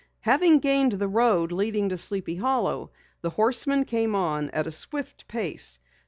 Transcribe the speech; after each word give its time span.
Having 0.21 0.61
gained 0.61 0.93
the 0.93 1.07
road 1.07 1.51
leading 1.51 1.89
to 1.89 1.95
Sleepy 1.99 2.35
Hollow, 2.37 2.89
the 3.21 3.29
horseman 3.29 3.85
came 3.85 4.15
on 4.15 4.49
at 4.49 4.65
a 4.65 4.71
swift 4.71 5.27
pace. 5.27 5.77